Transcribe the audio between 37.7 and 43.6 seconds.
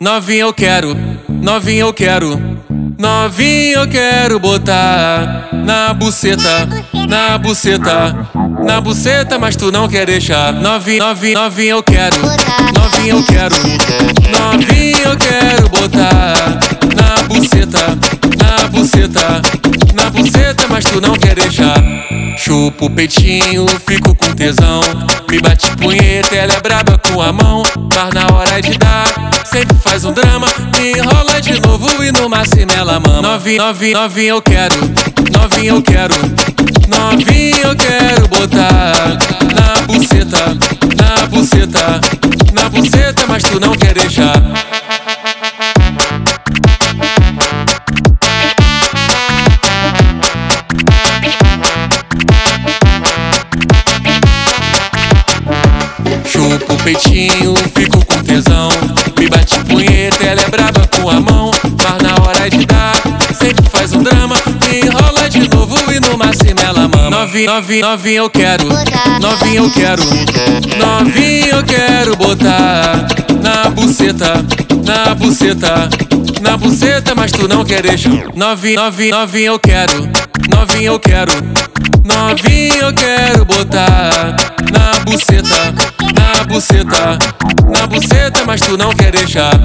quero botar na buceta, na buceta, na buceta, mas tu